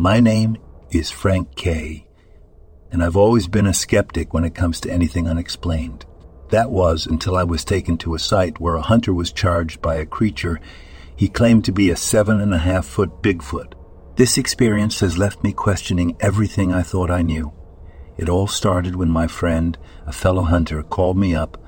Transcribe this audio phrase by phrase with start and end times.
[0.00, 0.56] My name
[0.90, 2.06] is Frank Kay,
[2.90, 6.06] and I've always been a skeptic when it comes to anything unexplained.
[6.48, 9.96] That was until I was taken to a site where a hunter was charged by
[9.96, 10.58] a creature
[11.14, 13.74] he claimed to be a seven and a half foot Bigfoot.
[14.16, 17.52] This experience has left me questioning everything I thought I knew.
[18.16, 19.76] It all started when my friend,
[20.06, 21.62] a fellow hunter, called me up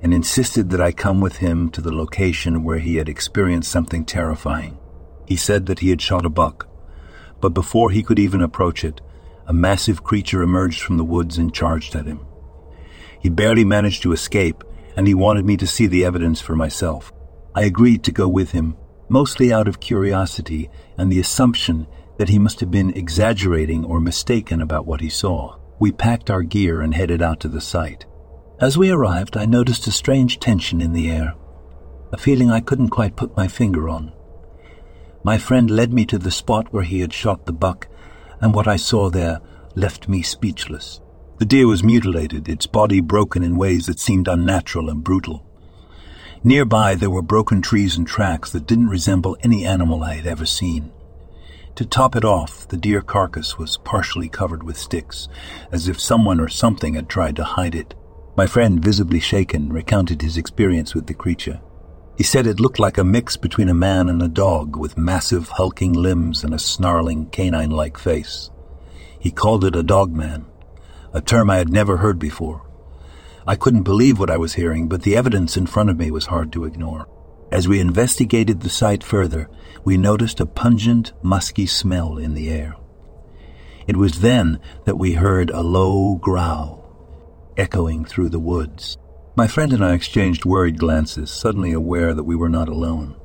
[0.00, 4.04] and insisted that I come with him to the location where he had experienced something
[4.04, 4.78] terrifying.
[5.26, 6.68] He said that he had shot a buck,
[7.42, 9.02] but before he could even approach it,
[9.46, 12.24] a massive creature emerged from the woods and charged at him.
[13.20, 14.64] He barely managed to escape,
[14.96, 17.12] and he wanted me to see the evidence for myself.
[17.54, 18.76] I agreed to go with him,
[19.08, 21.86] mostly out of curiosity and the assumption
[22.18, 25.56] that he must have been exaggerating or mistaken about what he saw.
[25.80, 28.06] We packed our gear and headed out to the site.
[28.60, 31.34] As we arrived, I noticed a strange tension in the air,
[32.12, 34.12] a feeling I couldn't quite put my finger on.
[35.24, 37.88] My friend led me to the spot where he had shot the buck,
[38.40, 39.40] and what I saw there
[39.74, 41.00] left me speechless.
[41.38, 45.46] The deer was mutilated, its body broken in ways that seemed unnatural and brutal.
[46.44, 50.44] Nearby, there were broken trees and tracks that didn't resemble any animal I had ever
[50.44, 50.92] seen.
[51.76, 55.28] To top it off, the deer carcass was partially covered with sticks,
[55.70, 57.94] as if someone or something had tried to hide it.
[58.36, 61.60] My friend, visibly shaken, recounted his experience with the creature.
[62.16, 65.48] He said it looked like a mix between a man and a dog, with massive,
[65.48, 68.50] hulking limbs and a snarling, canine like face.
[69.18, 70.46] He called it a dogman,
[71.12, 72.68] a term I had never heard before.
[73.46, 76.26] I couldn't believe what I was hearing, but the evidence in front of me was
[76.26, 77.08] hard to ignore.
[77.50, 79.48] As we investigated the site further,
[79.84, 82.76] we noticed a pungent, musky smell in the air.
[83.86, 86.82] It was then that we heard a low growl
[87.56, 88.96] echoing through the woods.
[89.34, 93.16] My friend and I exchanged worried glances, suddenly aware that we were not alone.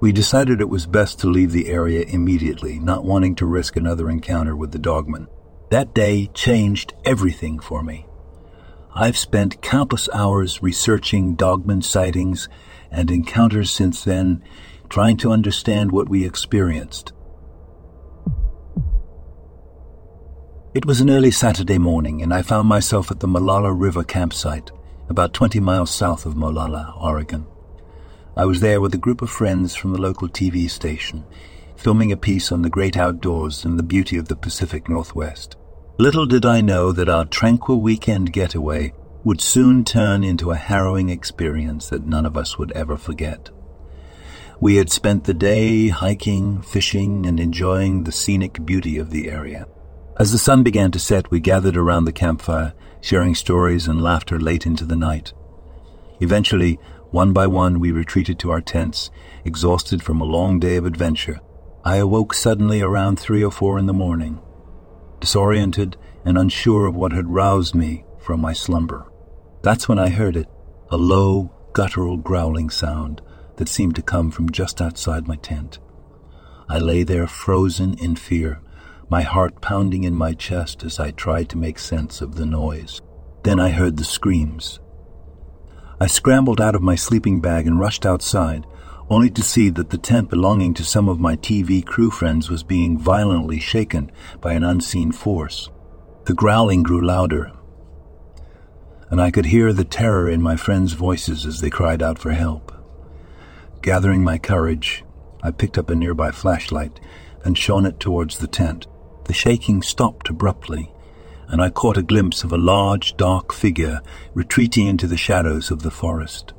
[0.00, 4.08] We decided it was best to leave the area immediately, not wanting to risk another
[4.08, 5.26] encounter with the dogman.
[5.70, 8.06] That day changed everything for me.
[8.94, 12.48] I've spent countless hours researching dogman sightings
[12.90, 14.44] and encounters since then,
[14.88, 17.12] trying to understand what we experienced.
[20.72, 24.70] It was an early Saturday morning, and I found myself at the Molalla River campsite,
[25.10, 27.44] about 20 miles south of Molalla, Oregon.
[28.36, 31.26] I was there with a group of friends from the local TV station,
[31.76, 35.56] filming a piece on the great outdoors and the beauty of the Pacific Northwest.
[35.98, 38.94] Little did I know that our tranquil weekend getaway
[39.24, 43.50] would soon turn into a harrowing experience that none of us would ever forget.
[44.60, 49.66] We had spent the day hiking, fishing, and enjoying the scenic beauty of the area.
[50.18, 54.38] As the sun began to set, we gathered around the campfire, sharing stories and laughter
[54.38, 55.32] late into the night.
[56.20, 56.78] Eventually,
[57.10, 59.10] one by one, we retreated to our tents,
[59.44, 61.40] exhausted from a long day of adventure.
[61.84, 64.40] I awoke suddenly around three or four in the morning,
[65.18, 69.10] disoriented and unsure of what had roused me from my slumber.
[69.62, 70.48] That's when I heard it,
[70.90, 73.22] a low, guttural growling sound
[73.56, 75.78] that seemed to come from just outside my tent.
[76.68, 78.60] I lay there frozen in fear,
[79.10, 83.02] my heart pounding in my chest as I tried to make sense of the noise.
[83.42, 84.78] Then I heard the screams.
[86.00, 88.66] I scrambled out of my sleeping bag and rushed outside,
[89.10, 92.62] only to see that the tent belonging to some of my TV crew friends was
[92.62, 95.68] being violently shaken by an unseen force.
[96.26, 97.50] The growling grew louder,
[99.10, 102.30] and I could hear the terror in my friends' voices as they cried out for
[102.30, 102.72] help.
[103.82, 105.02] Gathering my courage,
[105.42, 107.00] I picked up a nearby flashlight
[107.44, 108.86] and shone it towards the tent.
[109.30, 110.92] The shaking stopped abruptly,
[111.46, 114.00] and I caught a glimpse of a large, dark figure
[114.34, 116.52] retreating into the shadows of the forest.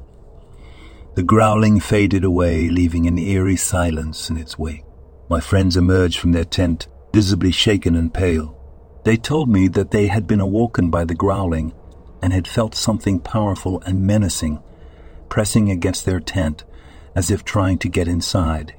[1.16, 4.86] The growling faded away, leaving an eerie silence in its wake.
[5.30, 8.58] My friends emerged from their tent, visibly shaken and pale.
[9.04, 11.74] They told me that they had been awoken by the growling
[12.22, 14.64] and had felt something powerful and menacing
[15.28, 16.64] pressing against their tent
[17.16, 18.76] as if trying to get inside.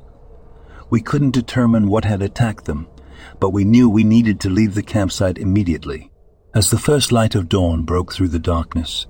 [0.89, 2.89] We couldn't determine what had attacked them,
[3.41, 6.11] but we knew we needed to leave the campsite immediately.
[6.55, 9.07] As the first light of dawn broke through the darkness,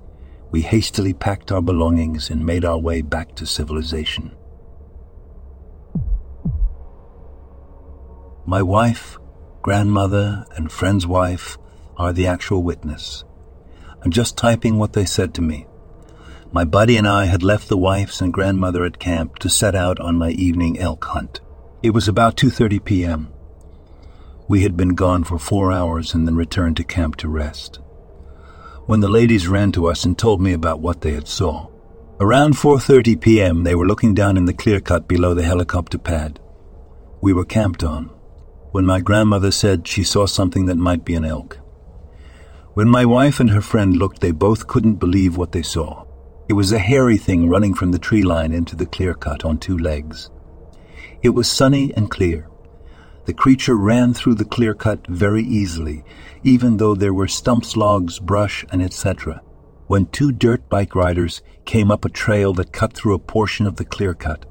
[0.51, 4.35] we hastily packed our belongings and made our way back to civilization.
[8.45, 9.17] My wife,
[9.61, 11.57] grandmother, and friend's wife
[11.97, 13.23] are the actual witness.
[14.03, 15.65] I'm just typing what they said to me.
[16.51, 19.99] My buddy and I had left the wife's and grandmother at camp to set out
[19.99, 21.41] on my evening elk hunt.
[21.81, 23.32] It was about 2:30 p.m.
[24.47, 27.79] We had been gone for four hours and then returned to camp to rest.
[28.85, 31.69] When the ladies ran to us and told me about what they had saw.
[32.19, 36.39] Around 4.30 p.m., they were looking down in the clear cut below the helicopter pad.
[37.21, 38.09] We were camped on.
[38.71, 41.59] when my grandmother said she saw something that might be an elk.
[42.73, 46.05] When my wife and her friend looked, they both couldn't believe what they saw.
[46.49, 49.59] It was a hairy thing running from the tree line into the clear cut on
[49.59, 50.31] two legs.
[51.21, 52.49] It was sunny and clear.
[53.25, 56.03] The creature ran through the clear cut very easily,
[56.43, 59.41] even though there were stumps, logs, brush, and etc.
[59.87, 63.77] When two dirt bike riders came up a trail that cut through a portion of
[63.77, 64.45] the clear cut,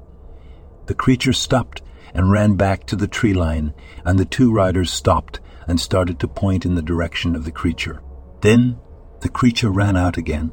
[0.87, 1.81] the creature stopped
[2.13, 3.73] and ran back to the tree line,
[4.05, 8.01] and the two riders stopped and started to point in the direction of the creature.
[8.41, 8.79] Then
[9.21, 10.51] the creature ran out again,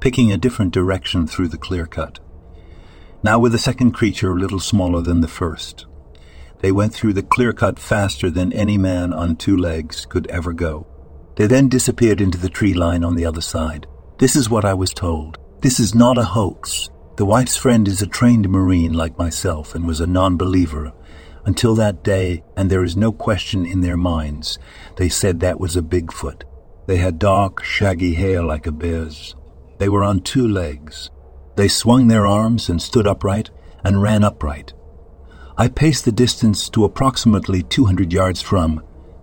[0.00, 2.18] picking a different direction through the clear cut.
[3.22, 5.86] Now with the second creature a little smaller than the first.
[6.60, 10.52] They went through the clear cut faster than any man on two legs could ever
[10.52, 10.86] go.
[11.36, 13.86] They then disappeared into the tree line on the other side.
[14.18, 15.38] This is what I was told.
[15.62, 16.90] This is not a hoax.
[17.16, 20.92] The wife's friend is a trained Marine like myself and was a non believer.
[21.46, 24.58] Until that day, and there is no question in their minds,
[24.96, 26.42] they said that was a Bigfoot.
[26.86, 29.34] They had dark, shaggy hair like a bear's.
[29.78, 31.10] They were on two legs.
[31.56, 33.50] They swung their arms and stood upright
[33.82, 34.74] and ran upright.
[35.60, 38.78] I paced the distance to approximately 200 yards from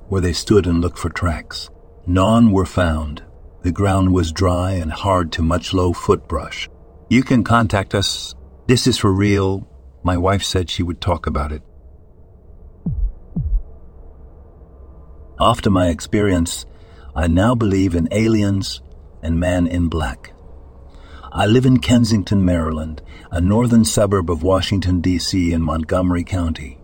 [0.07, 1.71] where they stood and looked for tracks.
[2.05, 3.23] None were found.
[3.63, 6.69] The ground was dry and hard to much low footbrush.
[7.09, 8.35] You can contact us.
[8.67, 9.67] This is for real.
[10.03, 11.63] My wife said she would talk about it.
[15.39, 16.67] After my experience,
[17.15, 18.83] I now believe in aliens
[19.23, 20.33] and man in black.
[21.37, 25.53] I live in Kensington, Maryland, a northern suburb of Washington, D.C.
[25.53, 26.79] in Montgomery County.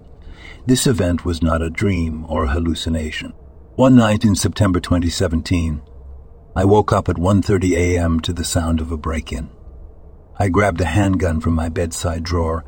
[0.67, 3.33] This event was not a dream or a hallucination.
[3.77, 5.81] One night in September 2017,
[6.55, 8.19] I woke up at 1:30 a.m.
[8.19, 9.49] to the sound of a break-in.
[10.37, 12.63] I grabbed a handgun from my bedside drawer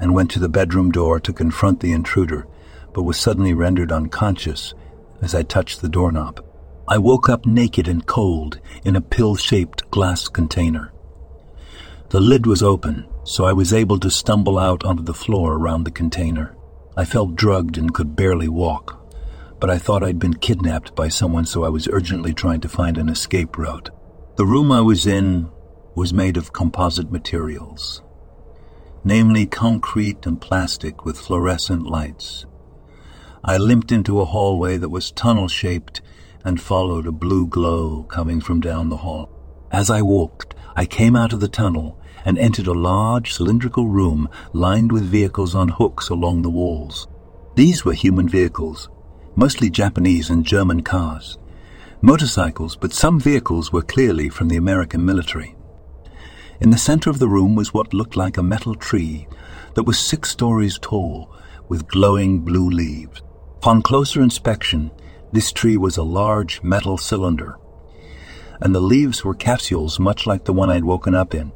[0.00, 2.48] and went to the bedroom door to confront the intruder,
[2.92, 4.74] but was suddenly rendered unconscious
[5.22, 6.44] as I touched the doorknob.
[6.88, 10.92] I woke up naked and cold in a pill shaped glass container.
[12.10, 15.84] The lid was open, so I was able to stumble out onto the floor around
[15.84, 16.56] the container.
[16.96, 18.98] I felt drugged and could barely walk,
[19.60, 22.96] but I thought I'd been kidnapped by someone, so I was urgently trying to find
[22.96, 23.90] an escape route.
[24.36, 25.50] The room I was in
[25.94, 28.00] was made of composite materials,
[29.04, 32.46] namely concrete and plastic with fluorescent lights.
[33.44, 36.00] I limped into a hallway that was tunnel shaped
[36.42, 39.37] and followed a blue glow coming from down the hall.
[39.70, 44.28] As I walked, I came out of the tunnel and entered a large cylindrical room
[44.52, 47.06] lined with vehicles on hooks along the walls.
[47.54, 48.88] These were human vehicles,
[49.36, 51.38] mostly Japanese and German cars.
[52.00, 55.56] Motorcycles, but some vehicles were clearly from the American military.
[56.60, 59.28] In the center of the room was what looked like a metal tree
[59.74, 61.34] that was six stories tall
[61.68, 63.22] with glowing blue leaves.
[63.58, 64.90] Upon closer inspection,
[65.32, 67.58] this tree was a large metal cylinder,
[68.60, 71.52] and the leaves were capsules much like the one I'd woken up in,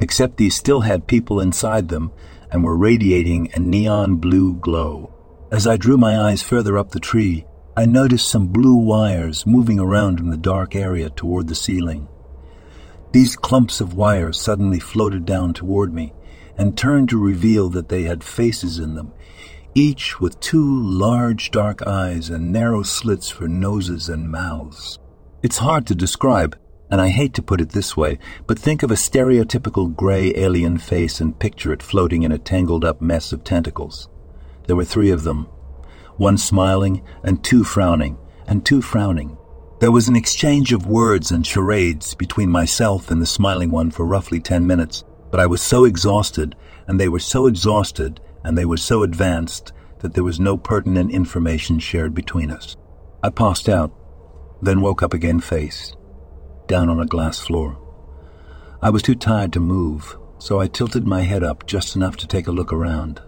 [0.00, 2.12] except these still had people inside them
[2.50, 5.12] and were radiating a neon blue glow.
[5.50, 7.46] As I drew my eyes further up the tree,
[7.76, 12.08] I noticed some blue wires moving around in the dark area toward the ceiling.
[13.12, 16.12] These clumps of wires suddenly floated down toward me
[16.56, 19.12] and turned to reveal that they had faces in them,
[19.74, 24.98] each with two large dark eyes and narrow slits for noses and mouths.
[25.42, 26.56] It's hard to describe,
[26.88, 30.78] and I hate to put it this way, but think of a stereotypical gray alien
[30.78, 34.08] face and picture it floating in a tangled up mess of tentacles.
[34.68, 35.48] There were three of them,
[36.16, 39.36] one smiling and two frowning, and two frowning.
[39.80, 44.06] There was an exchange of words and charades between myself and the smiling one for
[44.06, 46.54] roughly ten minutes, but I was so exhausted,
[46.86, 51.10] and they were so exhausted, and they were so advanced that there was no pertinent
[51.10, 52.76] information shared between us.
[53.24, 53.92] I passed out,
[54.62, 55.94] then woke up again face,
[56.68, 57.76] down on a glass floor.
[58.80, 62.26] I was too tired to move, so I tilted my head up just enough to
[62.26, 63.20] take a look around.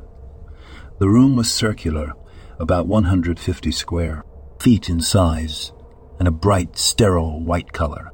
[0.99, 2.15] The room was circular,
[2.59, 4.25] about 150 square,
[4.61, 5.73] feet in size,
[6.19, 8.11] and a bright, sterile white color.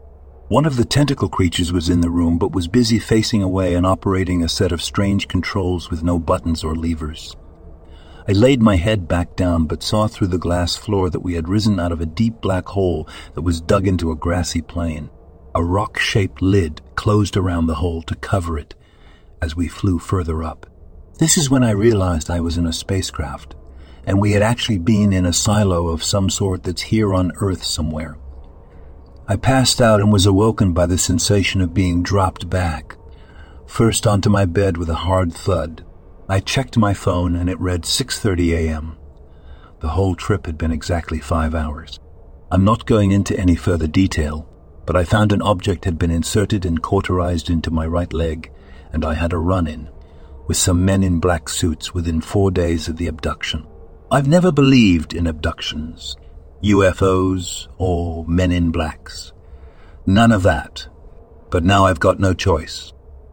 [0.49, 3.87] One of the tentacle creatures was in the room, but was busy facing away and
[3.87, 7.37] operating a set of strange controls with no buttons or levers.
[8.29, 11.49] I laid my head back down, but saw through the glass floor that we had
[11.49, 15.11] risen out of a deep black hole that was dug into a grassy plain.
[15.55, 18.75] A rock shaped lid closed around the hole to cover it
[19.43, 20.67] as we flew further up.
[21.19, 23.55] This is when I realized I was in a spacecraft,
[24.07, 27.65] and we had actually been in a silo of some sort that's here on Earth
[27.65, 28.17] somewhere.
[29.29, 32.97] I passed out and was awoken by the sensation of being dropped back,
[33.67, 35.85] first onto my bed with a hard thud.
[36.31, 38.97] I checked my phone and it read 6:30 a.m.
[39.81, 41.99] The whole trip had been exactly five hours.
[42.53, 44.49] I'm not going into any further detail,
[44.87, 48.53] but I found an object had been inserted and cauterized into my right leg,
[48.93, 49.91] and I had a run in
[50.47, 53.67] with some men in black suits within four days of the abduction.
[54.13, 56.17] I've never believed in abductions,
[56.63, 59.33] UFOs, or men in blacks.
[60.07, 60.87] None of that.
[61.51, 62.93] But now I've got no choice.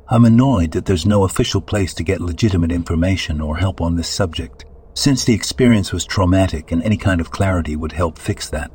[0.10, 4.08] I'm annoyed that there's no official place to get legitimate information or help on this
[4.08, 8.72] subject, since the experience was traumatic and any kind of clarity would help fix that.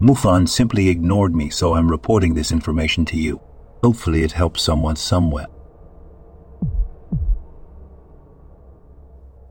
[0.00, 3.40] MUFON simply ignored me, so I'm reporting this information to you.
[3.82, 5.46] Hopefully it helps someone somewhere.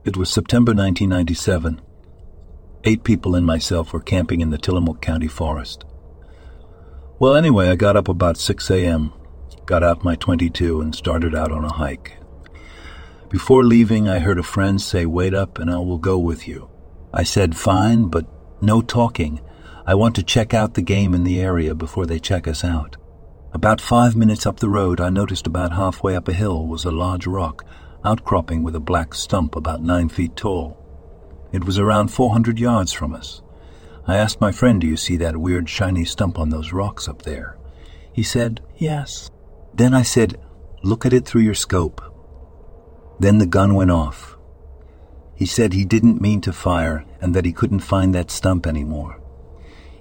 [0.04, 1.82] It was September 1997.
[2.84, 5.84] Eight people and myself were camping in the Tillamook County forest.
[7.18, 9.12] Well, anyway, I got up about 6 a.m.,
[9.66, 12.16] got out my 22, and started out on a hike.
[13.28, 16.70] Before leaving, I heard a friend say, Wait up and I will go with you.
[17.12, 18.26] I said, Fine, but
[18.62, 19.40] no talking.
[19.84, 22.96] I want to check out the game in the area before they check us out.
[23.52, 26.90] About five minutes up the road, I noticed about halfway up a hill was a
[26.90, 27.64] large rock
[28.04, 30.76] outcropping with a black stump about nine feet tall.
[31.52, 33.42] It was around 400 yards from us.
[34.06, 37.22] I asked my friend, Do you see that weird shiny stump on those rocks up
[37.22, 37.56] there?
[38.12, 39.30] He said, Yes.
[39.76, 40.40] Then I said,
[40.82, 42.00] Look at it through your scope.
[43.20, 44.38] Then the gun went off.
[45.34, 49.20] He said he didn't mean to fire and that he couldn't find that stump anymore.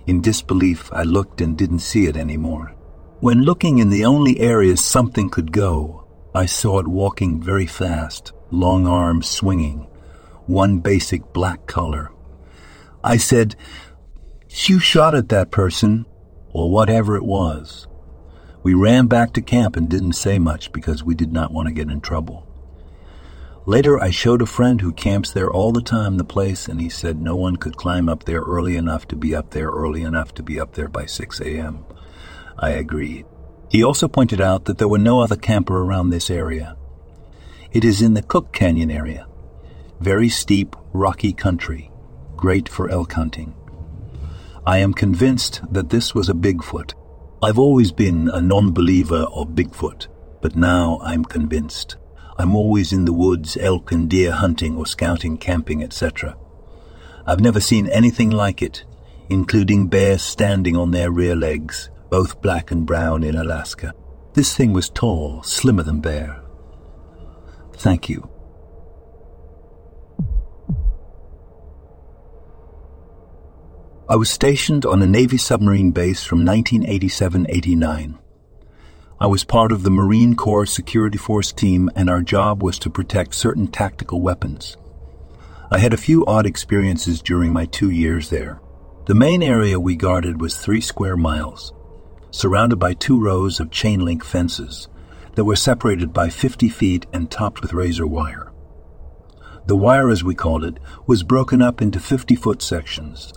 [0.07, 2.73] In disbelief, I looked and didn't see it anymore.
[3.19, 8.31] When looking in the only areas something could go, I saw it walking very fast,
[8.51, 9.87] long arms swinging,
[10.45, 12.11] one basic black color.
[13.03, 13.55] I said,
[14.49, 16.05] You shot at that person,
[16.53, 17.87] or whatever it was.
[18.65, 21.71] We ran back to camp and didn't say much because we did not want to
[21.71, 22.47] get in trouble.
[23.67, 26.89] Later, I showed a friend who camps there all the time the place, and he
[26.89, 30.33] said no one could climb up there early enough to be up there early enough
[30.33, 31.85] to be up there by 6 a.m.
[32.57, 33.27] I agreed.
[33.69, 36.75] He also pointed out that there were no other camper around this area.
[37.71, 39.27] It is in the Cook Canyon area.
[39.99, 41.91] Very steep, rocky country,
[42.35, 43.53] great for elk hunting.
[44.65, 46.95] I am convinced that this was a Bigfoot.
[47.45, 50.07] I've always been a non-believer of Bigfoot,
[50.41, 51.95] but now I'm convinced.
[52.39, 56.35] I'm always in the woods, elk and deer hunting or scouting, camping, etc.
[57.27, 58.83] I've never seen anything like it,
[59.29, 63.93] including bears standing on their rear legs, both black and brown in Alaska.
[64.33, 66.41] This thing was tall, slimmer than Bear.
[67.73, 68.27] Thank you.
[74.07, 78.19] I was stationed on a Navy submarine base from 1987-89.
[79.19, 82.91] I was part of the Marine Corps Security Force team and our job was to
[82.91, 84.77] protect certain tactical weapons.
[85.71, 88.61] I had a few odd experiences during my two years there.
[89.07, 91.73] The main area we guarded was three square miles
[92.29, 94.87] surrounded by two rows of chain link fences
[95.33, 98.51] that were separated by 50 feet and topped with razor wire.
[99.65, 103.33] The wire, as we called it, was broken up into 50 foot sections.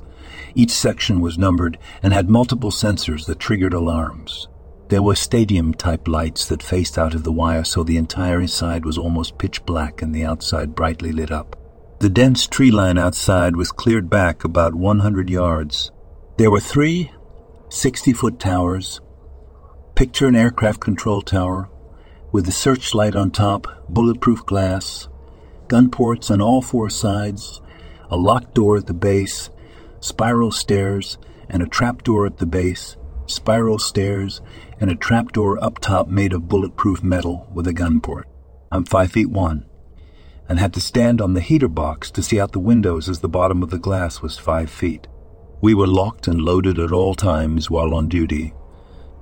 [0.54, 4.48] Each section was numbered and had multiple sensors that triggered alarms.
[4.88, 8.84] There were stadium type lights that faced out of the wire so the entire inside
[8.84, 11.56] was almost pitch black and the outside brightly lit up.
[12.00, 15.90] The dense tree line outside was cleared back about 100 yards.
[16.36, 17.10] There were three
[17.70, 19.00] 60 foot towers.
[19.94, 21.68] Picture an aircraft control tower
[22.32, 25.08] with a searchlight on top, bulletproof glass,
[25.66, 27.60] gun ports on all four sides,
[28.10, 29.50] a locked door at the base,
[30.00, 34.40] spiral stairs, and a trapdoor at the base, spiral stairs,
[34.80, 38.28] and a trapdoor up top made of bulletproof metal with a gun port.
[38.70, 39.66] I'm five feet one,
[40.48, 43.28] and had to stand on the heater box to see out the windows as the
[43.28, 45.06] bottom of the glass was five feet.
[45.60, 48.54] We were locked and loaded at all times while on duty,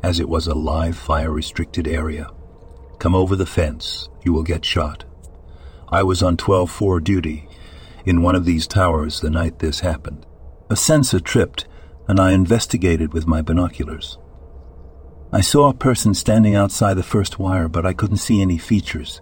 [0.03, 2.31] as it was a live fire restricted area.
[2.99, 5.05] Come over the fence, you will get shot.
[5.89, 7.49] I was on 12 4 duty
[8.05, 10.26] in one of these towers the night this happened.
[10.69, 11.67] A sensor tripped,
[12.09, 14.19] and I investigated with my binoculars.
[15.33, 19.21] I saw a person standing outside the first wire, but I couldn't see any features,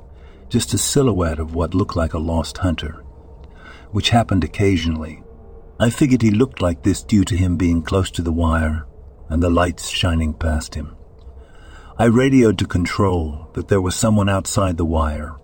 [0.48, 3.04] just a silhouette of what looked like a lost hunter,
[3.90, 5.24] which happened occasionally
[5.78, 8.86] I figured he looked like this due to him being close to the wire
[9.28, 10.94] and the lights shining past him.
[11.98, 15.34] I radioed to control that there was someone outside the wire,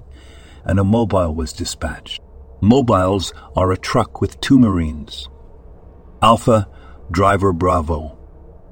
[0.64, 2.20] and a mobile was dispatched.
[2.60, 5.28] Mobiles are a truck with two Marines.
[6.22, 6.68] Alpha,
[7.10, 8.18] driver Bravo,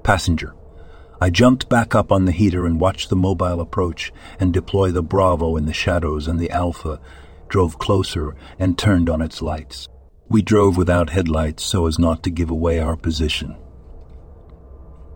[0.02, 0.54] passenger.
[1.18, 5.02] I jumped back up on the heater and watched the mobile approach and deploy the
[5.02, 7.00] Bravo in the shadows, and the Alpha
[7.48, 9.88] drove closer and turned on its lights.
[10.28, 13.56] We drove without headlights so as not to give away our position.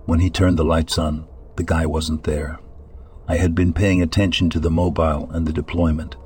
[0.07, 2.59] When he turned the lights on, the guy wasn't there.
[3.29, 6.17] I had been paying attention to the mobile and the deployment.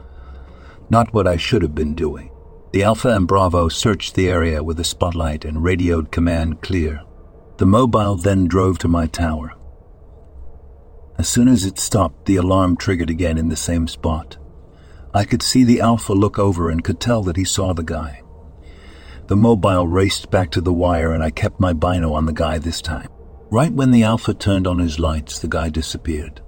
[0.89, 2.31] Not what I should have been doing.
[2.77, 7.01] The Alpha and Bravo searched the area with a spotlight and radioed command clear.
[7.57, 9.55] The mobile then drove to my tower.
[11.17, 14.37] As soon as it stopped, the alarm triggered again in the same spot.
[15.15, 18.21] I could see the Alpha look over and could tell that he saw the guy.
[19.29, 22.59] The mobile raced back to the wire and I kept my bino on the guy
[22.59, 23.09] this time.
[23.51, 26.43] Right when the Alpha turned on his lights, the guy disappeared.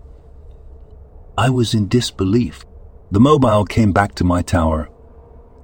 [1.39, 2.67] I was in disbelief.
[3.11, 4.91] The mobile came back to my tower,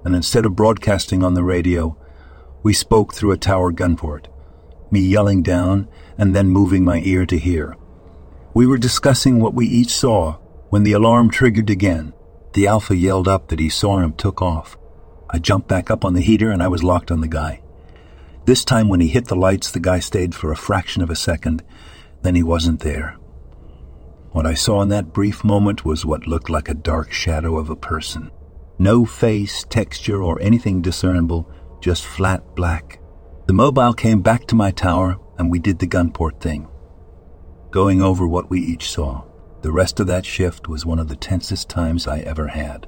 [0.04, 1.96] and instead of broadcasting on the radio,
[2.62, 4.26] we spoke through a tower gunport,
[4.90, 7.76] me yelling down and then moving my ear to hear.
[8.54, 12.12] We were discussing what we each saw when the alarm triggered again.
[12.52, 14.76] The Alpha yelled up that he saw him took off.
[15.30, 17.62] I jumped back up on the heater and I was locked on the guy.
[18.44, 21.16] This time when he hit the lights, the guy stayed for a fraction of a
[21.16, 21.64] second,
[22.22, 23.16] then he wasn't there.
[24.32, 27.70] What I saw in that brief moment was what looked like a dark shadow of
[27.70, 28.30] a person.
[28.78, 31.50] No face, texture, or anything discernible,
[31.80, 33.00] just flat black.
[33.46, 36.68] The mobile came back to my tower and we did the gunport thing
[37.74, 39.24] going over what we each saw.
[39.62, 42.86] The rest of that shift was one of the tensest times I ever had.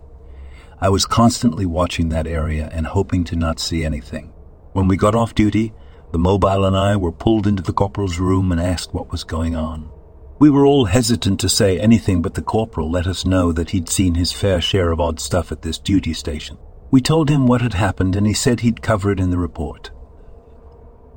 [0.80, 4.32] I was constantly watching that area and hoping to not see anything.
[4.74, 5.72] When we got off duty,
[6.12, 9.56] the mobile and I were pulled into the corporal's room and asked what was going
[9.56, 9.90] on.
[10.38, 13.88] We were all hesitant to say anything, but the corporal let us know that he'd
[13.88, 16.58] seen his fair share of odd stuff at this duty station.
[16.90, 19.90] We told him what had happened, and he said he'd cover it in the report.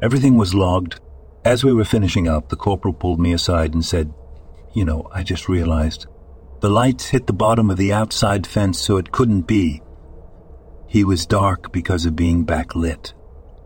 [0.02, 1.02] Everything was logged,
[1.46, 4.14] as we were finishing up, the corporal pulled me aside and said,
[4.74, 6.06] You know, I just realized.
[6.62, 9.82] The lights hit the bottom of the outside fence, so it couldn't be.
[10.88, 13.14] He was dark because of being backlit.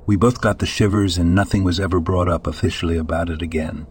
[0.06, 3.88] We both got the shivers, and nothing was ever brought up officially about it again.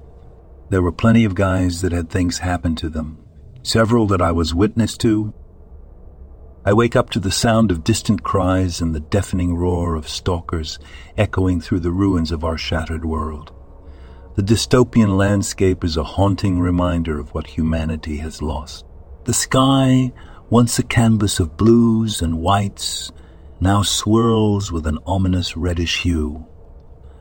[0.73, 3.19] There were plenty of guys that had things happen to them,
[3.63, 5.35] several that I was witness to.
[6.65, 10.79] I wake up to the sound of distant cries and the deafening roar of stalkers
[11.19, 13.53] echoing through the ruins of our shattered world.
[14.37, 18.87] The dystopian landscape is a haunting reminder of what humanity has lost.
[19.25, 20.11] The sky,
[20.49, 23.13] once a canvas of blues and whites,
[23.61, 26.47] now swirls with an ominous reddish hue,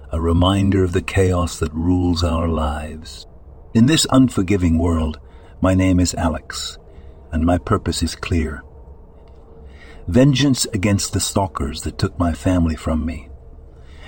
[0.09, 3.27] a reminder of the chaos that rules our lives.
[3.73, 5.19] In this unforgiving world,
[5.61, 6.77] my name is Alex,
[7.31, 8.63] and my purpose is clear.
[10.07, 13.29] Vengeance against the stalkers that took my family from me,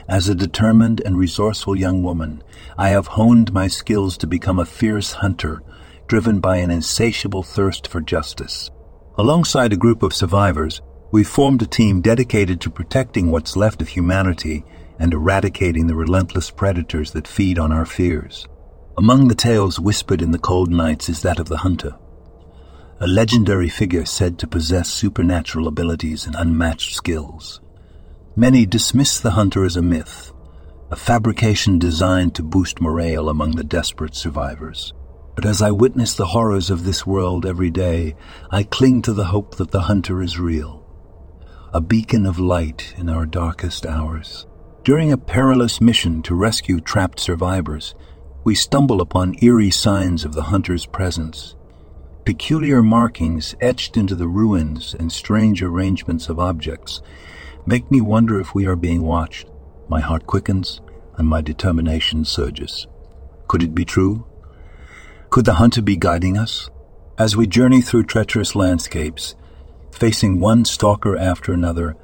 [0.08, 2.44] as a determined and resourceful young woman,
[2.78, 5.64] I have honed my skills to become a fierce hunter,
[6.08, 8.70] driven by an insatiable thirst for justice.
[9.18, 13.88] Alongside a group of survivors, we formed a team dedicated to protecting what's left of
[13.88, 14.66] humanity
[15.00, 18.48] and eradicating the relentless predators that feed on our fears.
[18.96, 21.96] Among the tales whispered in the cold nights is that of the hunter,
[23.00, 27.60] a legendary figure said to possess supernatural abilities and unmatched skills.
[28.36, 30.32] Many dismiss the hunter as a myth,
[30.92, 34.94] a fabrication designed to boost morale among the desperate survivors.
[35.36, 38.16] But as I witness the horrors of this world every day,
[38.52, 40.86] I cling to the hope that the hunter is real,
[41.74, 44.46] a beacon of light in our darkest hours.
[44.84, 47.96] During a perilous mission to rescue trapped survivors,
[48.44, 51.56] we stumble upon eerie signs of the hunter's presence.
[52.26, 57.02] Peculiar markings etched into the ruins and strange arrangements of objects
[57.66, 59.48] make me wonder if we are being watched.
[59.88, 60.82] My heart quickens
[61.18, 62.88] and my determination surges.
[63.48, 64.26] Could it be true?
[65.30, 66.70] Could the hunter be guiding us?
[67.18, 69.36] As we journey through treacherous landscapes,
[69.92, 71.96] facing one stalker after another,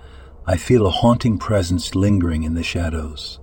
[0.46, 3.40] I feel a haunting presence lingering in the shadows.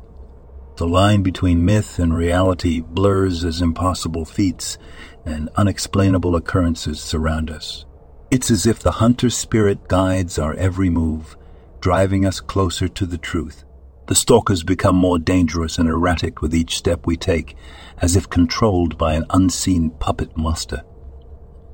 [0.76, 4.76] The line between myth and reality blurs as impossible feats
[5.24, 7.86] and unexplainable occurrences surround us.
[8.30, 11.34] It's as if the hunter's spirit guides our every move,
[11.80, 13.64] driving us closer to the truth.
[14.08, 17.56] The stalkers become more dangerous and erratic with each step we take,
[18.02, 20.82] as if controlled by an unseen puppet master.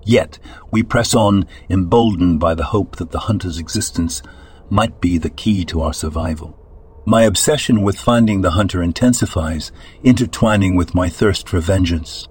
[0.04, 0.38] Yet,
[0.70, 4.22] we press on, emboldened by the hope that the hunter's existence
[4.70, 6.61] might be the key to our survival.
[7.04, 9.72] My obsession with finding the hunter intensifies,
[10.04, 12.28] intertwining with my thirst for vengeance.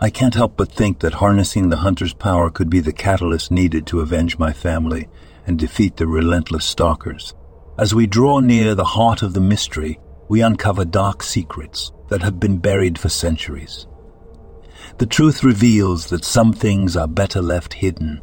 [0.00, 3.86] I can't help but think that harnessing the hunter's power could be the catalyst needed
[3.88, 5.08] to avenge my family
[5.46, 7.34] and defeat the relentless stalkers.
[7.78, 12.40] As we draw near the heart of the mystery, we uncover dark secrets that have
[12.40, 13.86] been buried for centuries.
[14.96, 18.22] The truth reveals that some things are better left hidden,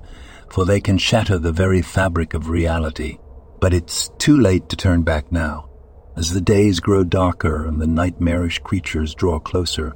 [0.49, 3.19] for they can shatter the very fabric of reality.
[3.61, 5.69] But it's too late to turn back now.
[6.17, 9.93] As the days grow darker and the nightmarish creatures draw closer,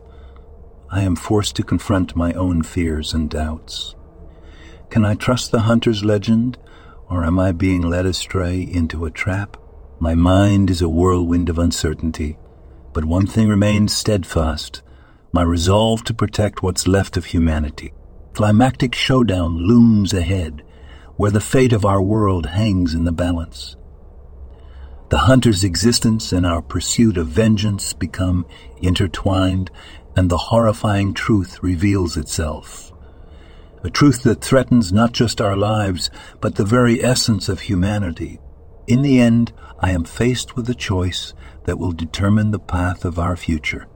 [0.89, 3.95] I am forced to confront my own fears and doubts.
[4.89, 6.57] Can I trust the hunter's legend,
[7.09, 9.57] or am I being led astray into a trap?
[9.99, 12.37] My mind is a whirlwind of uncertainty,
[12.93, 14.83] but one thing remains steadfast
[15.35, 17.91] my resolve to protect what's left of humanity.
[18.31, 20.63] Climactic showdown looms ahead,
[21.17, 23.75] where the fate of our world hangs in the balance.
[25.09, 28.45] The hunter's existence and our pursuit of vengeance become
[28.81, 29.71] intertwined,
[30.15, 32.91] and the horrifying truth reveals itself.
[33.83, 36.09] A truth that threatens not just our lives,
[36.41, 38.39] but the very essence of humanity.
[38.87, 41.33] In the end, I am faced with a choice
[41.65, 43.87] that will determine the path of our future.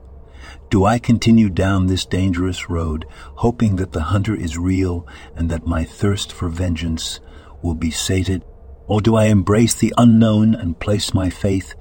[0.70, 3.04] Do I continue down this dangerous road,
[3.34, 5.04] hoping that the hunter is real
[5.34, 7.18] and that my thirst for vengeance
[7.60, 8.44] will be sated?
[8.86, 11.74] Or do I embrace the unknown and place my faith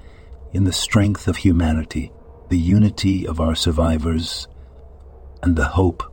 [0.54, 2.12] in the strength of humanity,
[2.50, 4.48] the unity of our survivors,
[5.44, 6.04] and the hope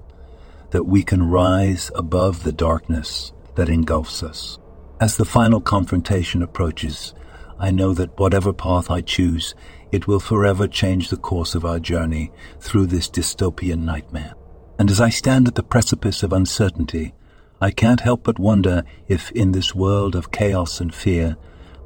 [0.71, 4.59] that we can rise above the darkness that engulfs us?
[5.01, 7.15] As the final confrontation approaches,
[7.59, 9.55] I know that whatever path I choose,
[9.91, 14.35] it will forever change the course of our journey through this dystopian nightmare.
[14.79, 17.15] And as I stand at the precipice of uncertainty,
[17.61, 21.37] I can't help but wonder if in this world of chaos and fear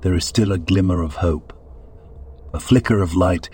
[0.01, 1.53] there is still a glimmer of hope,
[2.53, 3.49] a flicker of light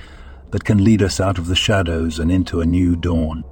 [0.52, 3.44] that can lead us out of the shadows and into a new dawn.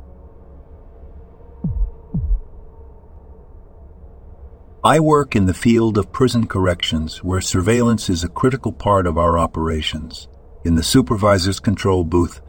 [4.87, 9.16] I work in the field of prison corrections where surveillance is a critical part of
[9.16, 10.29] our operations.
[10.62, 12.42] In the supervisor's control booth,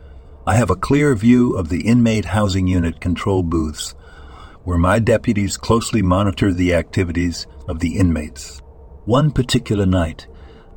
[0.46, 3.96] I have a clear view of the inmate housing unit control booths
[4.66, 8.62] where my deputies closely monitor the activities of the inmates.
[9.06, 10.28] One particular night,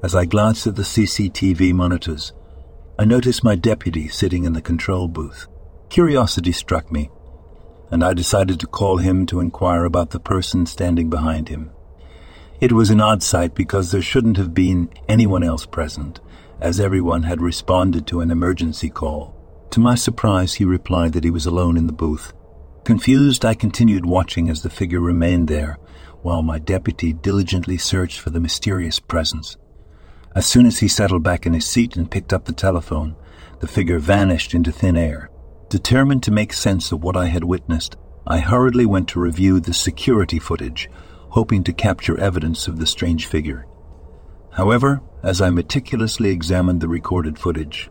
[0.01, 2.33] as I glanced at the CCTV monitors,
[3.01, 5.49] I noticed my deputy sitting in the control booth.
[5.89, 7.11] Curiosity struck me
[7.91, 11.71] and I decided to call him to inquire about the person standing behind him.
[12.61, 16.21] It was an odd sight because there shouldn't have been anyone else present,
[16.61, 19.35] as everyone had responded to an emergency call.
[19.71, 22.33] To my surprise, he replied that he was alone in the booth.
[22.85, 25.79] Confused, I continued watching as the figure remained there,
[26.23, 29.57] while my deputy diligently searched for the mysterious presence.
[30.35, 33.15] As soon as he settled back in his seat and picked up the telephone,
[33.61, 35.31] the figure vanished into thin air.
[35.69, 39.75] Determined to make sense of what I had witnessed, I hurriedly went to review the
[39.75, 40.89] security footage,
[41.31, 43.67] hoping to capture evidence of the strange figure.
[44.53, 47.91] However, as I meticulously examined the recorded footage,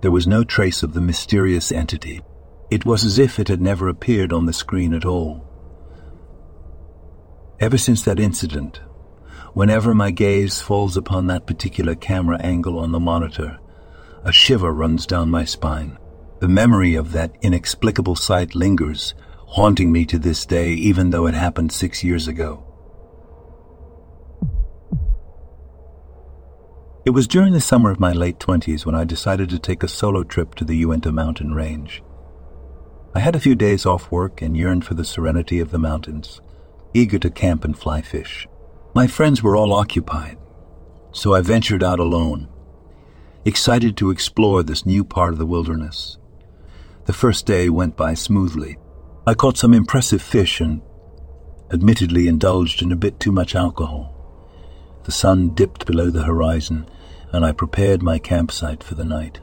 [0.00, 2.20] there was no trace of the mysterious entity.
[2.70, 5.44] It was as if it had never appeared on the screen at all.
[7.58, 8.80] Ever since that incident,
[9.54, 13.58] whenever my gaze falls upon that particular camera angle on the monitor,
[14.22, 15.98] a shiver runs down my spine.
[16.42, 19.14] The memory of that inexplicable sight lingers,
[19.46, 22.64] haunting me to this day, even though it happened six years ago.
[27.06, 29.88] It was during the summer of my late twenties when I decided to take a
[29.88, 32.02] solo trip to the Uinta mountain range.
[33.14, 36.40] I had a few days off work and yearned for the serenity of the mountains,
[36.92, 38.48] eager to camp and fly fish.
[38.96, 40.38] My friends were all occupied,
[41.12, 42.48] so I ventured out alone,
[43.44, 46.18] excited to explore this new part of the wilderness.
[47.04, 48.76] The first day went by smoothly.
[49.26, 50.82] I caught some impressive fish and
[51.72, 54.08] admittedly indulged in a bit too much alcohol.
[55.04, 56.88] The sun dipped below the horizon,
[57.32, 59.40] and I prepared my campsite for the night.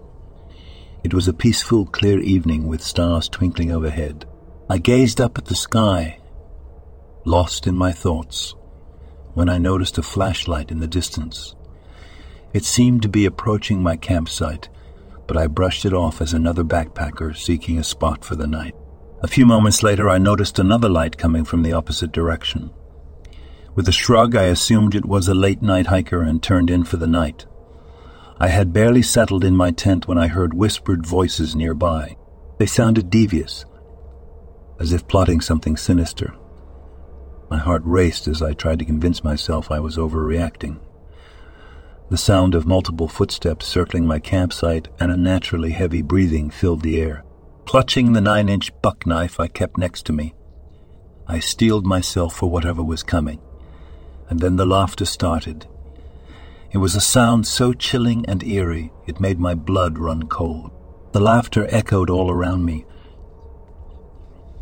[1.03, 4.25] It was a peaceful, clear evening with stars twinkling overhead.
[4.69, 6.19] I gazed up at the sky,
[7.25, 8.55] lost in my thoughts,
[9.33, 11.55] when I noticed a flashlight in the distance.
[12.53, 14.69] It seemed to be approaching my campsite,
[15.29, 18.73] but I brushed it off as another backpacker seeking a spot for the night.
[19.21, 22.71] A few moments later, I noticed another light coming from the opposite direction.
[23.75, 26.97] With a shrug, I assumed it was a late night hiker and turned in for
[26.97, 27.45] the night.
[28.39, 32.17] I had barely settled in my tent when I heard whispered voices nearby.
[32.57, 33.65] They sounded devious,
[34.79, 36.33] as if plotting something sinister.
[37.51, 40.79] My heart raced as I tried to convince myself I was overreacting.
[42.09, 47.23] The sound of multiple footsteps circling my campsite and unnaturally heavy breathing filled the air.
[47.65, 50.33] Clutching the nine inch buck knife I kept next to me,
[51.27, 53.39] I steeled myself for whatever was coming.
[54.27, 55.67] And then the laughter started.
[56.71, 60.71] It was a sound so chilling and eerie it made my blood run cold.
[61.11, 62.85] The laughter echoed all around me,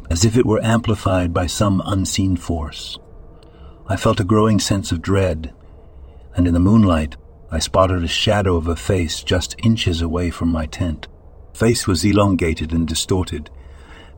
[0.10, 3.00] as if it were amplified by some unseen force.
[3.88, 5.54] I felt a growing sense of dread
[6.36, 7.16] and in the moonlight
[7.50, 11.08] I spotted a shadow of a face just inches away from my tent.
[11.54, 13.50] Face was elongated and distorted,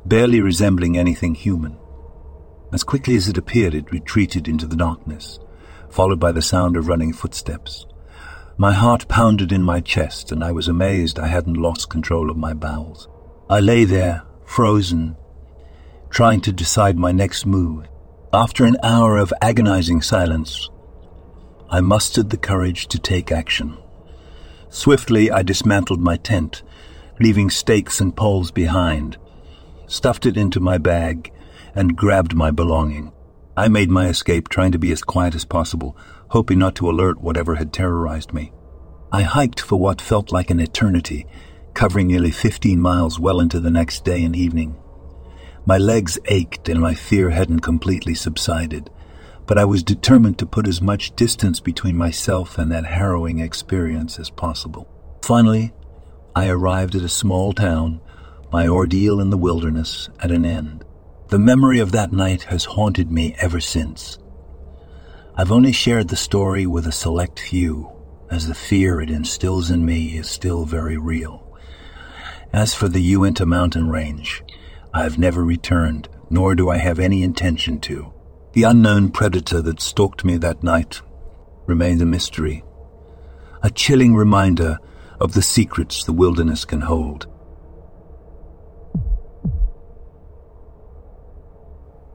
[0.05, 1.77] barely resembling anything human.
[2.73, 5.39] As quickly as it appeared, it retreated into the darkness,
[5.89, 7.85] followed by the sound of running footsteps.
[8.57, 12.37] My heart pounded in my chest, and I was amazed I hadn't lost control of
[12.37, 13.07] my bowels.
[13.49, 15.15] I lay there, frozen,
[16.09, 17.87] trying to decide my next move.
[18.33, 20.69] After an hour of agonizing silence,
[21.71, 23.77] I mustered the courage to take action.
[24.69, 26.63] Swiftly, I dismantled my tent,
[27.19, 29.17] leaving stakes and poles behind,
[29.85, 31.31] stuffed it into my bag,
[31.75, 33.11] and grabbed my belonging.
[33.55, 35.95] I made my escape, trying to be as quiet as possible,
[36.29, 38.51] hoping not to alert whatever had terrorized me.
[39.11, 41.27] I hiked for what felt like an eternity,
[41.75, 44.75] covering nearly 15 miles well into the next day and evening.
[45.67, 48.89] My legs ached and my fear hadn't completely subsided
[49.49, 54.19] but I was determined to put as much distance between myself and that harrowing experience
[54.19, 54.87] as possible.
[55.23, 55.73] Finally,
[56.35, 57.99] I arrived at a small town,
[58.51, 60.85] my ordeal in the wilderness at an end.
[61.29, 64.19] The memory of that night has haunted me ever since.
[65.35, 67.91] I've only shared the story with a select few,
[68.29, 71.57] as the fear it instills in me is still very real.
[72.53, 74.43] As for the Uinta mountain range,
[74.93, 78.13] I have never returned, nor do I have any intention to.
[78.53, 81.01] The unknown predator that stalked me that night
[81.67, 82.63] remains a mystery,
[83.61, 84.79] a chilling reminder
[85.19, 87.27] of the secrets the wilderness can hold.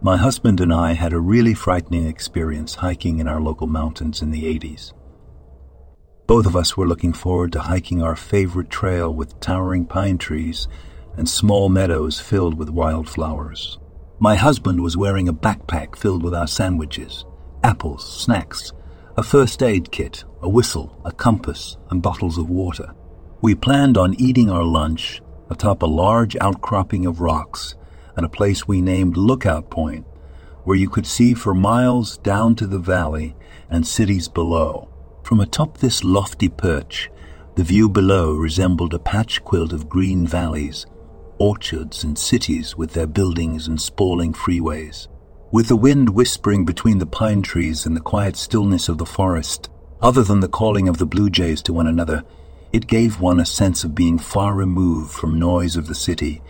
[0.02, 4.32] My husband and I had a really frightening experience hiking in our local mountains in
[4.32, 4.92] the 80s.
[6.26, 10.66] Both of us were looking forward to hiking our favorite trail with towering pine trees
[11.16, 13.78] and small meadows filled with wildflowers.
[14.20, 17.24] My husband was wearing a backpack filled with our sandwiches,
[17.64, 18.72] apples, snacks,
[19.16, 22.94] a first aid kit, a whistle, a compass, and bottles of water.
[23.42, 27.74] We planned on eating our lunch atop a large outcropping of rocks
[28.16, 30.06] at a place we named Lookout Point,
[30.62, 33.34] where you could see for miles down to the valley
[33.68, 34.88] and cities below.
[35.24, 37.10] From atop this lofty perch,
[37.56, 40.86] the view below resembled a patch quilt of green valleys
[41.38, 45.08] orchards and cities with their buildings and sprawling freeways.
[45.52, 49.68] With the wind whispering between the pine trees and the quiet stillness of the forest,
[50.00, 52.24] other than the calling of the blue jays to one another,
[52.72, 56.42] it gave one a sense of being far removed from noise of the city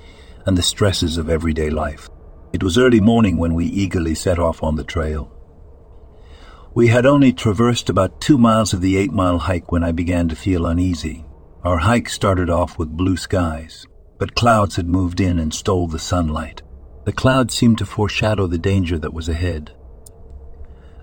[0.46, 2.08] and the stresses of everyday life.
[2.52, 5.30] It was early morning when we eagerly set off on the trail.
[6.74, 10.28] We had only traversed about two miles of the eight mile hike when I began
[10.28, 11.24] to feel uneasy.
[11.62, 13.86] Our hike started off with blue skies
[14.24, 16.62] but clouds had moved in and stole the sunlight.
[17.04, 19.74] The clouds seemed to foreshadow the danger that was ahead.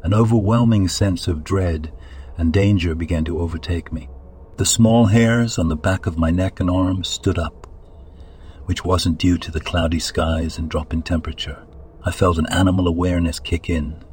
[0.02, 1.94] An overwhelming sense of dread
[2.36, 4.10] and danger began to overtake me.
[4.58, 7.68] The small hairs on the back of my neck and arms stood up,
[8.66, 11.64] which wasn't due to the cloudy skies and drop in temperature.
[12.04, 14.04] I felt an animal awareness kick in.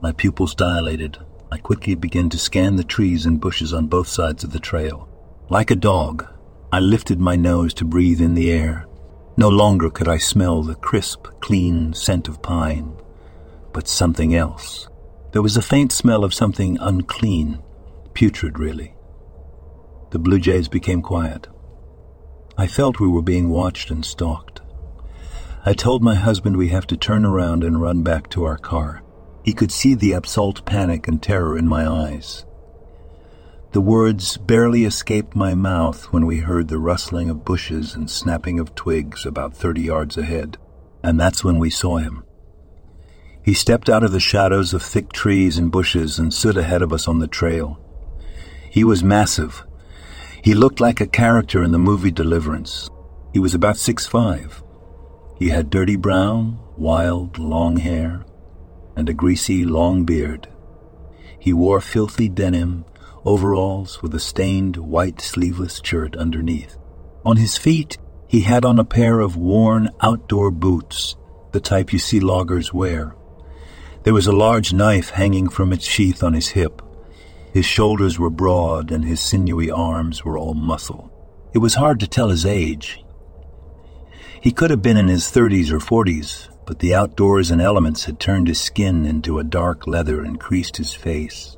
[0.00, 1.18] My pupils dilated.
[1.50, 5.08] I quickly began to scan the trees and bushes on both sides of the trail.
[5.48, 6.28] Like a dog,
[6.72, 8.86] I lifted my nose to breathe in the air.
[9.36, 12.96] No longer could I smell the crisp, clean scent of pine,
[13.72, 14.88] but something else.
[15.32, 17.62] There was a faint smell of something unclean,
[18.14, 18.94] putrid, really.
[20.10, 21.46] The blue jays became quiet.
[22.58, 24.62] I felt we were being watched and stalked.
[25.64, 29.02] I told my husband we have to turn around and run back to our car.
[29.44, 32.44] He could see the absolute panic and terror in my eyes.
[33.76, 38.58] The words barely escaped my mouth when we heard the rustling of bushes and snapping
[38.58, 40.56] of twigs about thirty yards ahead,
[41.02, 42.24] and that's when we saw him.
[43.44, 46.90] He stepped out of the shadows of thick trees and bushes and stood ahead of
[46.90, 47.78] us on the trail.
[48.70, 49.66] He was massive.
[50.42, 52.88] He looked like a character in the movie Deliverance.
[53.34, 54.62] He was about six five.
[55.38, 58.24] He had dirty brown, wild, long hair,
[58.96, 60.48] and a greasy, long beard.
[61.38, 62.86] He wore filthy denim
[63.26, 66.78] overalls with a stained white sleeveless shirt underneath.
[67.24, 71.16] On his feet, he had on a pair of worn outdoor boots,
[71.52, 73.14] the type you see loggers wear.
[74.04, 76.80] There was a large knife hanging from its sheath on his hip.
[77.52, 81.10] His shoulders were broad and his sinewy arms were all muscle.
[81.52, 83.02] It was hard to tell his age.
[84.40, 88.20] He could have been in his thirties or forties, but the outdoors and elements had
[88.20, 91.55] turned his skin into a dark leather and creased his face.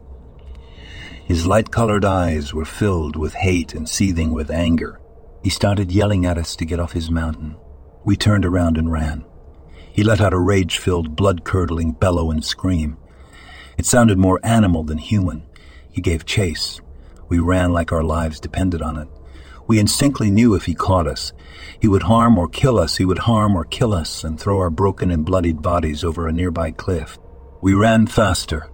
[1.28, 4.98] His light colored eyes were filled with hate and seething with anger.
[5.42, 7.54] He started yelling at us to get off his mountain.
[8.02, 9.26] We turned around and ran.
[9.92, 12.96] He let out a rage filled, blood curdling bellow and scream.
[13.76, 15.42] It sounded more animal than human,
[15.90, 16.80] He gave chase.
[17.28, 19.08] We ran like our lives depended on it.
[19.66, 21.34] We instinctively knew if he caught us,
[21.78, 24.70] he would harm or kill us, he would harm or kill us and throw our
[24.70, 27.18] broken and bloodied bodies over a nearby cliff.
[27.60, 28.70] We ran faster.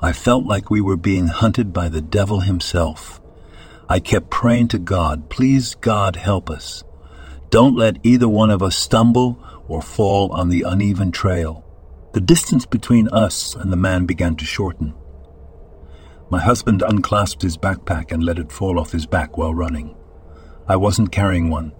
[0.00, 3.20] I felt like we were being hunted by the devil himself.
[3.88, 6.84] I kept praying to God, please God help us.
[7.48, 11.64] Don't let either one of us stumble or fall on the uneven trail.
[12.12, 14.94] The distance between us and the man began to shorten.
[16.28, 19.96] My husband unclasped his backpack and let it fall off his back while running.
[20.68, 21.72] I wasn't carrying one.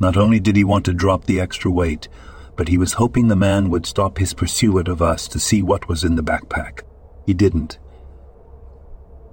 [0.00, 2.08] Not only did he want to drop the extra weight,
[2.56, 5.88] but he was hoping the man would stop his pursuit of us to see what
[5.88, 6.80] was in the backpack.
[7.28, 7.78] He didn't.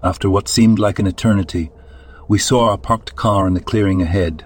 [0.03, 1.71] After what seemed like an eternity,
[2.27, 4.43] we saw a parked car in the clearing ahead.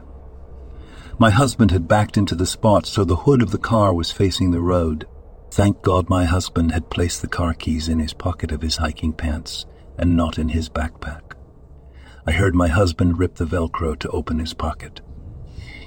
[1.17, 4.51] My husband had backed into the spot so the hood of the car was facing
[4.51, 5.07] the road.
[5.49, 9.13] Thank God my husband had placed the car keys in his pocket of his hiking
[9.13, 9.65] pants
[9.97, 11.33] and not in his backpack.
[12.27, 15.01] I heard my husband rip the Velcro to open his pocket.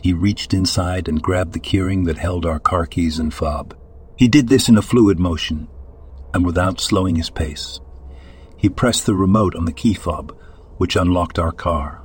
[0.03, 3.77] He reached inside and grabbed the keyring that held our car keys and fob.
[4.17, 5.69] He did this in a fluid motion,
[6.35, 7.81] and without slowing his pace.
[8.57, 10.37] He pressed the remote on the key fob,
[10.77, 12.03] which unlocked our car.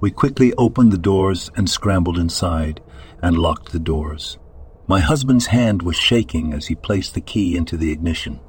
[0.00, 2.80] We quickly opened the doors and scrambled inside
[3.22, 4.38] and locked the doors.
[4.86, 8.40] My husband's hand was shaking as he placed the key into the ignition.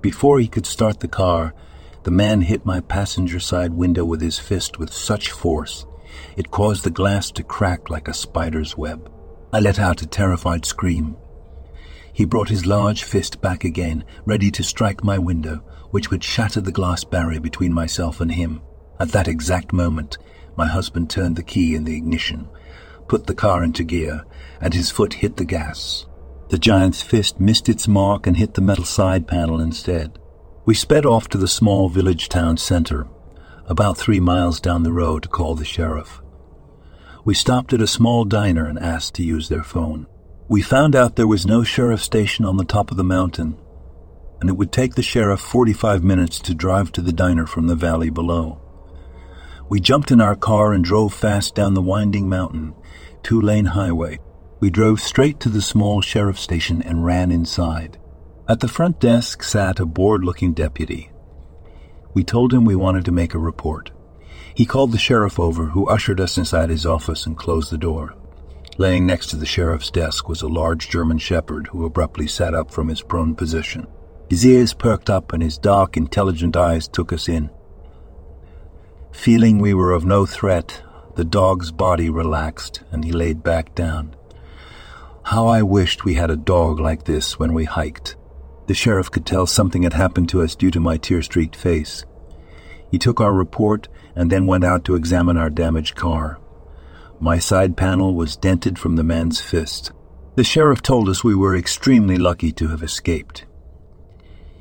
[0.00, 1.54] Before he could start the car,
[2.04, 5.84] the man hit my passenger side window with his fist with such force
[6.36, 9.10] it caused the glass to crack like a spider's web.
[9.52, 11.16] I let out a terrified scream.
[12.18, 16.60] He brought his large fist back again, ready to strike my window, which would shatter
[16.60, 18.60] the glass barrier between myself and him.
[18.98, 20.18] At that exact moment,
[20.56, 22.48] my husband turned the key in the ignition,
[23.06, 24.24] put the car into gear,
[24.60, 26.06] and his foot hit the gas.
[26.48, 30.18] The giant's fist missed its mark and hit the metal side panel instead.
[30.64, 33.06] We sped off to the small village town center,
[33.66, 36.20] about three miles down the road, to call the sheriff.
[37.24, 40.08] We stopped at a small diner and asked to use their phone.
[40.50, 43.58] We found out there was no sheriff station on the top of the mountain,
[44.40, 47.76] and it would take the sheriff 45 minutes to drive to the diner from the
[47.76, 48.58] valley below.
[49.68, 52.74] We jumped in our car and drove fast down the winding mountain,
[53.22, 54.20] two lane highway.
[54.58, 57.98] We drove straight to the small sheriff station and ran inside.
[58.48, 61.10] At the front desk sat a bored looking deputy.
[62.14, 63.90] We told him we wanted to make a report.
[64.54, 68.14] He called the sheriff over, who ushered us inside his office and closed the door.
[68.80, 72.70] Laying next to the sheriff's desk was a large German shepherd who abruptly sat up
[72.70, 73.88] from his prone position.
[74.30, 77.50] His ears perked up and his dark, intelligent eyes took us in.
[79.10, 80.80] Feeling we were of no threat,
[81.16, 84.14] the dog's body relaxed and he laid back down.
[85.24, 88.14] How I wished we had a dog like this when we hiked.
[88.68, 92.04] The sheriff could tell something had happened to us due to my tear-streaked face.
[92.92, 96.38] He took our report and then went out to examine our damaged car.
[97.20, 99.92] My side panel was dented from the man's fist.
[100.36, 103.44] The sheriff told us we were extremely lucky to have escaped.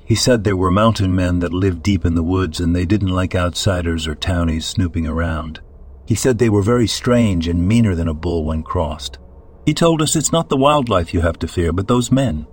[0.03, 3.09] He said there were mountain men that lived deep in the woods and they didn't
[3.09, 5.59] like outsiders or townies snooping around.
[6.07, 9.19] He said they were very strange and meaner than a bull when crossed.
[9.65, 12.47] He told us it's not the wildlife you have to fear, but those men.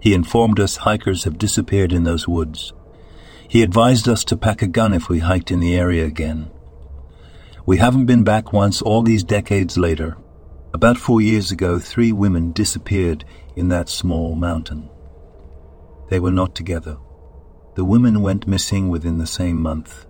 [0.00, 2.72] He informed us hikers have disappeared in those woods.
[3.46, 6.50] He advised us to pack a gun if we hiked in the area again.
[7.68, 10.16] We haven't been back once all these decades later.
[10.72, 13.26] About four years ago, three women disappeared
[13.56, 14.88] in that small mountain.
[16.08, 16.96] They were not together.
[17.74, 20.06] The women went missing within the same month,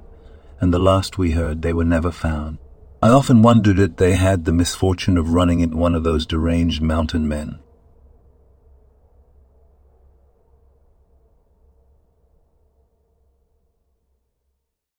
[0.60, 2.58] and the last we heard, they were never found.
[3.02, 6.80] I often wondered if they had the misfortune of running into one of those deranged
[6.80, 7.58] mountain men